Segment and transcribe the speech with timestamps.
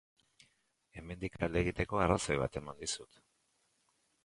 [1.01, 3.23] Hemendik alde egiteko arrazoi bat eman dizut.